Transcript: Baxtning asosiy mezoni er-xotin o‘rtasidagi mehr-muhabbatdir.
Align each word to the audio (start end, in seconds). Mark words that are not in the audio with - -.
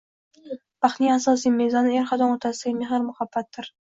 Baxtning 0.85 1.11
asosiy 1.15 1.53
mezoni 1.59 1.99
er-xotin 1.99 2.33
o‘rtasidagi 2.37 2.79
mehr-muhabbatdir. 2.83 3.69